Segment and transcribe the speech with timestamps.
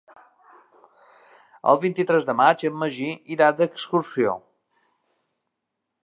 [1.73, 4.33] El vint-i-tres de maig en Magí irà d'excursió.